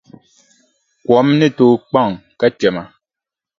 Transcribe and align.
Kom 1.05 1.27
ni 1.39 1.47
tooi 1.57 1.77
kpaŋ 1.89 2.09
ka 2.39 2.47
kpɛma. 2.57 2.83